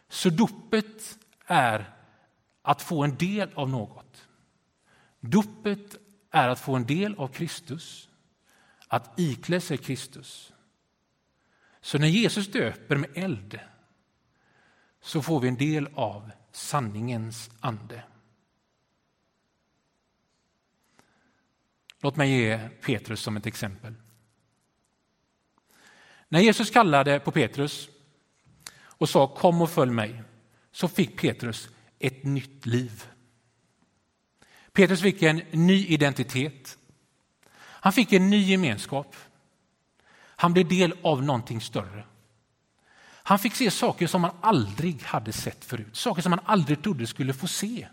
Så 0.07 0.29
dopet 0.29 1.17
är 1.45 1.93
att 2.61 2.81
få 2.81 3.03
en 3.03 3.17
del 3.17 3.53
av 3.53 3.69
något. 3.69 4.27
Dopet 5.19 5.95
är 6.31 6.49
att 6.49 6.59
få 6.59 6.75
en 6.75 6.85
del 6.85 7.15
av 7.15 7.27
Kristus, 7.27 8.09
att 8.87 9.19
iklä 9.19 9.61
sig 9.61 9.77
Kristus. 9.77 10.53
Så 11.81 11.97
när 11.97 12.07
Jesus 12.07 12.47
döper 12.47 12.95
med 12.95 13.09
eld 13.13 13.59
så 15.01 15.21
får 15.21 15.39
vi 15.39 15.47
en 15.47 15.57
del 15.57 15.89
av 15.95 16.31
sanningens 16.51 17.49
ande. 17.59 18.03
Låt 22.01 22.15
mig 22.15 22.31
ge 22.31 22.69
Petrus 22.81 23.21
som 23.21 23.37
ett 23.37 23.45
exempel. 23.45 23.93
När 26.29 26.39
Jesus 26.39 26.69
kallade 26.69 27.19
på 27.19 27.31
Petrus 27.31 27.89
och 28.75 29.09
sa 29.09 29.27
kom 29.27 29.61
och 29.61 29.69
följ 29.69 29.91
mig 29.91 30.23
så 30.71 30.87
fick 30.87 31.21
Petrus 31.21 31.69
ett 31.99 32.23
nytt 32.23 32.65
liv. 32.65 33.03
Petrus 34.71 35.01
fick 35.01 35.21
en 35.21 35.41
ny 35.51 35.85
identitet. 35.85 36.77
Han 37.57 37.93
fick 37.93 38.13
en 38.13 38.29
ny 38.29 38.41
gemenskap. 38.41 39.15
Han 40.15 40.53
blev 40.53 40.67
del 40.67 40.93
av 41.01 41.23
någonting 41.23 41.61
större. 41.61 42.03
Han 43.29 43.39
fick 43.39 43.55
se 43.55 43.71
saker 43.71 44.07
som 44.07 44.23
han 44.23 44.35
aldrig 44.41 45.01
hade 45.01 45.31
sett 45.31 45.65
förut, 45.65 45.95
saker 45.95 46.21
som 46.21 46.31
han 46.31 46.41
aldrig 46.45 46.81
trodde 46.81 47.07
skulle 47.07 47.33
få 47.33 47.47
se. 47.47 47.87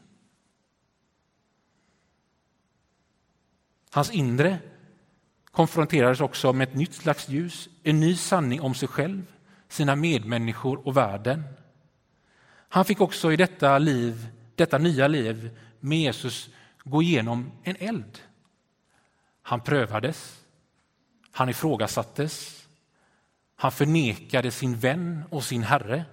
Hans 3.91 4.11
inre 4.11 4.59
konfronterades 5.45 6.21
också 6.21 6.53
med 6.53 6.69
ett 6.69 6.75
nytt 6.75 6.95
slags 6.95 7.29
ljus, 7.29 7.69
en 7.83 8.01
ny 8.01 8.17
sanning 8.17 8.61
om 8.61 8.75
sig 8.75 8.89
själv, 8.89 9.23
sina 9.69 9.97
medmänniskor 9.97 10.87
och 10.87 10.97
världen. 10.97 11.43
Han 12.69 12.85
fick 12.85 13.01
också 13.01 13.33
i 13.33 13.37
detta 13.37 13.79
liv, 13.79 14.29
detta 14.55 14.79
nya 14.79 15.09
liv 15.09 15.59
med 15.81 15.99
Jesus 15.99 16.51
gå 16.85 17.03
igenom 17.03 17.53
en 17.63 17.77
eld. 17.79 18.19
Han 19.43 19.61
prövades, 19.61 20.41
han 21.31 21.49
ifrågasattes, 21.49 22.56
han 23.57 23.73
förnekade 23.73 24.51
sin 24.51 24.77
vän 24.77 25.23
och 25.31 25.45
sin 25.45 25.63
herre. 25.63 26.05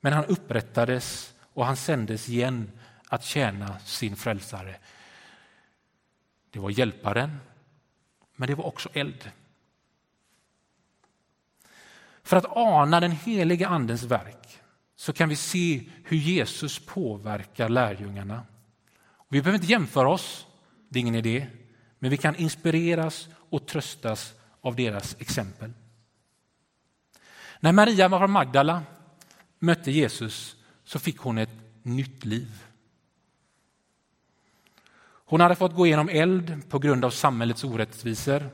Men 0.00 0.12
han 0.12 0.24
upprättades 0.24 1.34
och 1.52 1.66
han 1.66 1.76
sändes 1.76 2.28
igen 2.28 2.70
att 3.08 3.24
tjäna 3.24 3.78
sin 3.78 4.16
frälsare. 4.16 4.76
Det 6.50 6.58
var 6.58 6.70
hjälparen, 6.70 7.40
men 8.36 8.48
det 8.48 8.54
var 8.54 8.66
också 8.66 8.88
eld. 8.92 9.30
För 12.22 12.36
att 12.36 12.56
ana 12.56 13.00
den 13.00 13.12
heliga 13.12 13.68
andens 13.68 14.02
verk 14.02 14.60
så 14.96 15.12
kan 15.12 15.28
vi 15.28 15.36
se 15.36 15.82
hur 16.04 16.16
Jesus 16.16 16.78
påverkar 16.78 17.68
lärjungarna. 17.68 18.42
Vi 19.28 19.42
behöver 19.42 19.58
inte 19.58 19.72
jämföra 19.72 20.08
oss, 20.08 20.46
det 20.88 20.98
är 20.98 21.00
ingen 21.00 21.14
idé, 21.14 21.46
men 21.98 22.10
vi 22.10 22.16
kan 22.16 22.36
inspireras 22.36 23.28
och 23.50 23.66
tröstas 23.66 24.34
av 24.68 24.76
deras 24.76 25.16
exempel. 25.18 25.72
När 27.60 27.72
Maria 27.72 28.08
från 28.08 28.30
Magdala 28.30 28.82
mötte 29.58 29.90
Jesus 29.90 30.56
så 30.84 30.98
fick 30.98 31.18
hon 31.18 31.38
ett 31.38 31.58
nytt 31.82 32.24
liv. 32.24 32.64
Hon 35.00 35.40
hade 35.40 35.54
fått 35.54 35.74
gå 35.74 35.86
igenom 35.86 36.08
eld 36.08 36.70
på 36.70 36.78
grund 36.78 37.04
av 37.04 37.10
samhällets 37.10 37.64
orättvisor, 37.64 38.50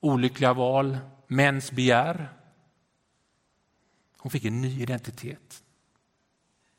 olyckliga 0.00 0.52
val, 0.52 0.98
mäns 1.26 1.72
begär. 1.72 2.28
Hon 4.18 4.30
fick 4.30 4.44
en 4.44 4.60
ny 4.60 4.82
identitet. 4.82 5.62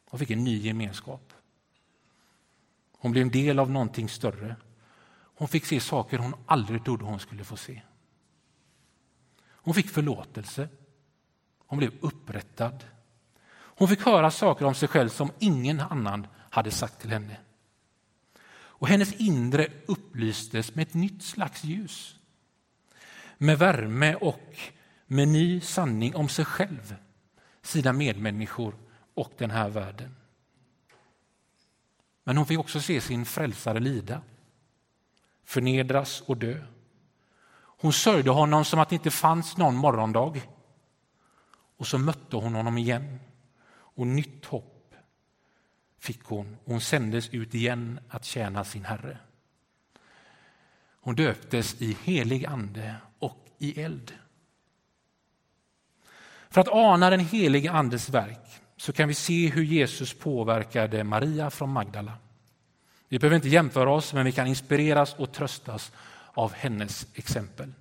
Hon 0.10 0.20
fick 0.20 0.30
en 0.30 0.44
ny 0.44 0.58
gemenskap. 0.58 1.34
Hon 2.92 3.12
blev 3.12 3.22
en 3.22 3.32
del 3.32 3.60
av 3.60 3.72
någonting 3.72 4.10
större. 4.10 4.56
Hon 5.36 5.48
fick 5.48 5.66
se 5.66 5.80
saker 5.80 6.18
hon 6.18 6.36
aldrig 6.46 6.86
trodde 6.86 7.06
hon 7.06 7.20
skulle 7.20 7.44
få 7.44 7.58
se. 7.58 7.82
Hon 9.68 9.74
fick 9.74 9.90
förlåtelse. 9.90 10.70
Hon 11.58 11.80
blev 11.80 11.92
upprättad. 12.02 12.84
Hon 13.50 13.88
fick 13.88 14.02
höra 14.02 14.32
saker 14.32 14.66
om 14.66 14.76
sig 14.76 14.90
själv 14.90 15.10
som 15.10 15.32
ingen 15.40 15.80
annan 15.80 16.28
hade 16.50 16.72
sagt 16.72 17.02
till 17.02 17.10
henne. 17.10 17.38
Och 18.50 18.88
hennes 18.88 19.14
inre 19.14 19.68
upplystes 19.86 20.76
med 20.76 20.88
ett 20.88 20.94
nytt 20.94 21.24
slags 21.24 21.64
ljus. 21.64 22.16
Med 23.38 23.60
värme 23.60 24.16
och 24.16 24.58
med 25.08 25.28
ny 25.28 25.62
sanning 25.62 26.16
om 26.16 26.30
sig 26.30 26.46
själv, 26.46 26.96
sina 27.62 27.94
medmänniskor 27.94 28.76
och 29.14 29.34
den 29.38 29.52
här 29.52 29.70
världen. 29.70 30.16
Men 32.24 32.38
hon 32.38 32.46
fick 32.46 32.60
också 32.60 32.82
se 32.82 33.02
sin 33.02 33.26
frälsare 33.26 33.80
lida, 33.80 34.22
förnedras 35.44 36.22
och 36.22 36.38
dö. 36.38 36.64
Hon 37.78 37.94
sörjde 37.94 38.30
honom 38.30 38.66
som 38.66 38.80
att 38.80 38.90
det 38.90 38.96
inte 38.96 39.12
fanns 39.12 39.58
någon 39.58 39.76
morgondag. 39.76 40.42
Och 41.78 41.88
så 41.88 41.98
mötte 41.98 42.36
hon 42.36 42.56
honom 42.56 42.78
igen 42.78 43.20
och 43.72 44.08
nytt 44.08 44.46
hopp 44.46 44.96
fick 46.00 46.24
hon. 46.24 46.58
Hon 46.66 46.82
sändes 46.82 47.30
ut 47.30 47.56
igen 47.56 48.00
att 48.10 48.26
tjäna 48.26 48.64
sin 48.64 48.86
Herre. 48.86 49.18
Hon 51.02 51.16
döptes 51.16 51.82
i 51.82 51.98
helig 52.04 52.46
ande 52.46 52.96
och 53.20 53.46
i 53.58 53.82
eld. 53.82 54.14
För 56.50 56.62
att 56.62 56.68
ana 56.68 57.10
den 57.10 57.20
helige 57.20 57.72
andes 57.72 58.10
verk 58.10 58.62
så 58.78 58.94
kan 58.94 59.08
vi 59.08 59.14
se 59.14 59.50
hur 59.50 59.64
Jesus 59.64 60.14
påverkade 60.14 61.04
Maria 61.04 61.50
från 61.50 61.70
Magdala. 61.70 62.14
Vi 63.10 63.20
behöver 63.20 63.36
inte 63.36 63.50
jämföra 63.50 63.90
oss, 63.90 64.14
men 64.14 64.26
vi 64.26 64.32
kan 64.32 64.48
inspireras 64.48 65.14
och 65.14 65.32
tröstas 65.32 65.92
av 66.38 66.54
hennes 66.54 67.08
exempel. 67.14 67.74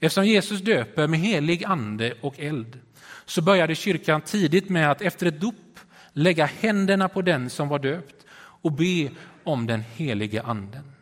Eftersom 0.00 0.26
Jesus 0.26 0.60
döper 0.60 1.06
med 1.06 1.20
helig 1.20 1.64
ande 1.64 2.14
och 2.20 2.40
eld 2.40 2.80
så 3.24 3.42
började 3.42 3.74
kyrkan 3.74 4.20
tidigt 4.20 4.68
med 4.68 4.90
att 4.90 5.02
efter 5.02 5.26
ett 5.26 5.40
dop 5.40 5.80
lägga 6.12 6.46
händerna 6.46 7.08
på 7.08 7.22
den 7.22 7.50
som 7.50 7.68
var 7.68 7.78
döpt 7.78 8.26
och 8.36 8.72
be 8.72 9.10
om 9.44 9.66
den 9.66 9.80
helige 9.80 10.42
anden. 10.42 10.92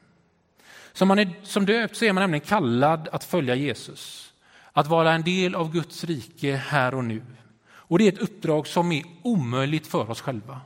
Som, 0.92 1.08
man 1.08 1.18
är, 1.18 1.34
som 1.42 1.66
döpt 1.66 1.96
så 1.96 2.04
är 2.04 2.12
man 2.12 2.22
nämligen 2.22 2.46
kallad 2.46 3.08
att 3.12 3.24
följa 3.24 3.54
Jesus, 3.54 4.32
att 4.72 4.86
vara 4.86 5.12
en 5.12 5.22
del 5.22 5.54
av 5.54 5.72
Guds 5.72 6.04
rike 6.04 6.56
här 6.56 6.94
och 6.94 7.04
nu. 7.04 7.22
Och 7.68 7.98
det 7.98 8.04
är 8.04 8.12
ett 8.12 8.18
uppdrag 8.18 8.66
som 8.66 8.92
är 8.92 9.04
omöjligt 9.22 9.86
för 9.86 10.10
oss 10.10 10.20
själva. 10.20 10.60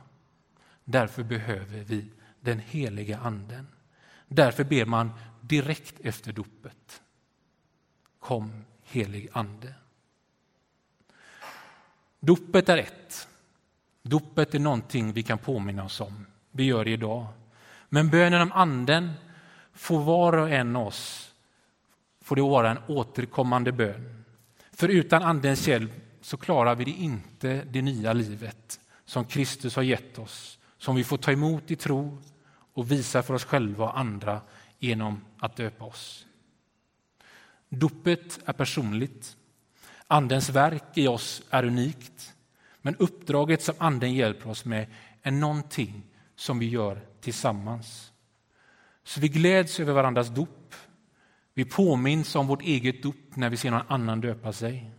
Därför 0.83 1.23
behöver 1.23 1.79
vi 1.79 2.05
den 2.39 2.59
heliga 2.59 3.17
anden. 3.17 3.67
Därför 4.33 4.63
ber 4.63 4.85
man 4.85 5.11
direkt 5.41 5.99
efter 5.99 6.33
dopet. 6.33 7.01
Kom 8.19 8.65
helig 8.83 9.29
ande. 9.31 9.73
Dopet 12.19 12.69
är 12.69 12.77
ett. 12.77 13.27
Dopet 14.03 14.55
är 14.55 14.59
någonting 14.59 15.13
vi 15.13 15.23
kan 15.23 15.37
påminna 15.37 15.83
oss 15.83 16.01
om. 16.01 16.25
Vi 16.51 16.63
gör 16.63 16.85
det 16.85 16.91
idag. 16.91 17.27
Men 17.89 18.09
bönen 18.09 18.41
om 18.41 18.51
anden 18.51 19.11
får 19.73 20.03
var 20.03 20.37
och 20.37 20.49
en 20.49 20.75
av 20.75 20.87
oss 20.87 21.33
får 22.21 22.35
det 22.35 22.41
vara 22.41 22.71
en 22.71 22.79
återkommande 22.87 23.71
bön. 23.71 24.25
För 24.71 24.87
utan 24.87 25.23
andens 25.23 25.67
hjälp 25.67 25.91
så 26.21 26.37
klarar 26.37 26.75
vi 26.75 26.85
det 26.85 26.91
inte 26.91 27.63
det 27.63 27.81
nya 27.81 28.13
livet 28.13 28.79
som 29.05 29.25
Kristus 29.25 29.75
har 29.75 29.83
gett 29.83 30.19
oss, 30.19 30.59
som 30.77 30.95
vi 30.95 31.03
får 31.03 31.17
ta 31.17 31.31
emot 31.31 31.71
i 31.71 31.75
tro 31.75 32.17
och 32.73 32.91
visar 32.91 33.21
för 33.21 33.33
oss 33.33 33.45
själva 33.45 33.85
och 33.85 33.99
andra 33.99 34.41
genom 34.79 35.21
att 35.39 35.55
döpa 35.55 35.85
oss. 35.85 36.25
Dopet 37.69 38.39
är 38.45 38.53
personligt. 38.53 39.37
Andens 40.07 40.49
verk 40.49 40.83
i 40.97 41.07
oss 41.07 41.41
är 41.49 41.65
unikt. 41.65 42.33
Men 42.81 42.95
uppdraget 42.95 43.63
som 43.63 43.75
Anden 43.77 44.13
hjälper 44.13 44.49
oss 44.49 44.65
med 44.65 44.87
är 45.21 45.31
någonting 45.31 46.03
som 46.35 46.59
vi 46.59 46.69
gör 46.69 47.01
tillsammans. 47.21 48.11
Så 49.03 49.19
vi 49.19 49.27
gläds 49.27 49.79
över 49.79 49.93
varandras 49.93 50.29
dop. 50.29 50.75
Vi 51.53 51.65
påminns 51.65 52.35
om 52.35 52.47
vårt 52.47 52.61
eget 52.61 53.03
dop 53.03 53.35
när 53.35 53.49
vi 53.49 53.57
ser 53.57 53.71
någon 53.71 53.87
annan 53.87 54.21
döpa 54.21 54.53
sig. 54.53 54.91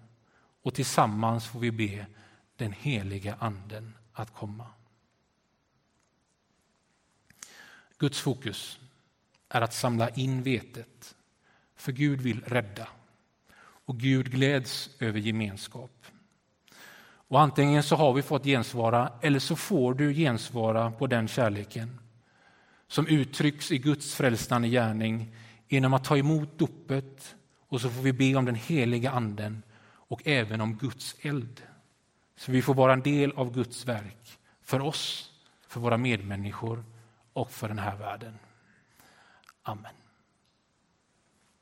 Och 0.62 0.74
tillsammans 0.74 1.46
får 1.46 1.60
vi 1.60 1.70
be 1.70 2.06
den 2.56 2.72
heliga 2.72 3.36
Anden 3.38 3.94
att 4.12 4.34
komma. 4.34 4.66
Guds 8.02 8.20
fokus 8.20 8.78
är 9.48 9.60
att 9.60 9.74
samla 9.74 10.08
in 10.08 10.42
vetet, 10.42 11.14
för 11.76 11.92
Gud 11.92 12.20
vill 12.20 12.40
rädda 12.40 12.88
och 13.60 13.98
Gud 13.98 14.30
gläds 14.30 14.90
över 14.98 15.18
gemenskap. 15.18 16.06
Och 17.04 17.40
antingen 17.40 17.82
så 17.82 17.96
har 17.96 18.12
vi 18.12 18.22
fått 18.22 18.44
gensvara 18.44 19.12
eller 19.20 19.38
så 19.38 19.56
får 19.56 19.94
du 19.94 20.14
gensvara 20.14 20.90
på 20.90 21.06
den 21.06 21.28
kärleken 21.28 21.98
som 22.88 23.06
uttrycks 23.06 23.72
i 23.72 23.78
Guds 23.78 24.14
frälsande 24.14 24.68
gärning 24.68 25.34
genom 25.68 25.94
att 25.94 26.04
ta 26.04 26.16
emot 26.16 26.58
dopet 26.58 27.34
och 27.68 27.80
så 27.80 27.90
får 27.90 28.02
vi 28.02 28.12
be 28.12 28.34
om 28.34 28.44
den 28.44 28.54
heliga 28.54 29.10
anden 29.10 29.62
och 29.84 30.22
även 30.24 30.60
om 30.60 30.76
Guds 30.76 31.16
eld. 31.20 31.62
Så 32.36 32.52
vi 32.52 32.62
får 32.62 32.74
vara 32.74 32.92
en 32.92 33.02
del 33.02 33.32
av 33.32 33.52
Guds 33.52 33.86
verk 33.86 34.38
för 34.62 34.80
oss, 34.80 35.32
för 35.66 35.80
våra 35.80 35.96
medmänniskor 35.96 36.84
och 37.32 37.50
för 37.50 37.68
den 37.68 37.78
här 37.78 37.96
världen. 37.96 38.38
Amen. 39.62 40.01